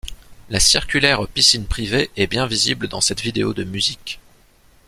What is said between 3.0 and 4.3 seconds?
cette vidéo de musique.